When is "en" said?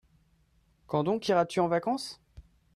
1.59-1.67